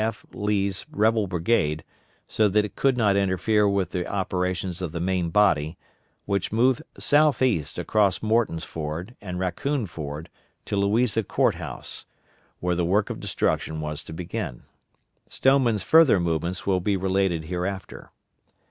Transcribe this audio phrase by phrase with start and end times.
[0.03, 0.25] F.
[0.33, 1.83] Lee's rebel brigade,
[2.27, 5.77] so that it could not interfere with the operations of the main body,
[6.25, 10.27] which moved southeast across Morton's Ford and Raccoon Ford
[10.65, 12.07] to Louisa Court House,
[12.59, 14.63] where the work of destruction was to begin.
[15.29, 18.09] Stoneman's further movements will be related hereafter.